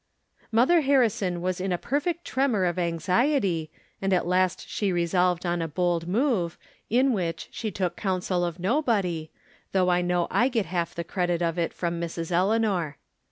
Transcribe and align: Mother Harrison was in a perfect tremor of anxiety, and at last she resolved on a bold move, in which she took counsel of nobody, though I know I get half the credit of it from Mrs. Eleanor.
Mother 0.51 0.81
Harrison 0.81 1.41
was 1.41 1.61
in 1.61 1.71
a 1.71 1.77
perfect 1.77 2.25
tremor 2.25 2.65
of 2.65 2.79
anxiety, 2.79 3.69
and 4.01 4.11
at 4.13 4.25
last 4.25 4.67
she 4.67 4.91
resolved 4.91 5.45
on 5.45 5.61
a 5.61 5.67
bold 5.67 6.07
move, 6.07 6.57
in 6.89 7.13
which 7.13 7.49
she 7.51 7.69
took 7.69 7.97
counsel 7.97 8.43
of 8.43 8.57
nobody, 8.57 9.29
though 9.73 9.89
I 9.91 10.01
know 10.01 10.25
I 10.31 10.47
get 10.49 10.65
half 10.65 10.95
the 10.95 11.03
credit 11.03 11.43
of 11.43 11.59
it 11.59 11.71
from 11.71 12.01
Mrs. 12.01 12.31
Eleanor. 12.31 12.97